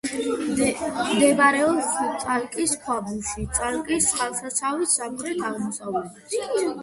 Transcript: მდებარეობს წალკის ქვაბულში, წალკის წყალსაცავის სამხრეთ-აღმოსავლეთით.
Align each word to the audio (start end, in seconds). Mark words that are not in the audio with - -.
მდებარეობს 1.09 1.91
წალკის 2.23 2.73
ქვაბულში, 2.85 3.45
წალკის 3.59 4.07
წყალსაცავის 4.13 4.95
სამხრეთ-აღმოსავლეთით. 5.01 6.59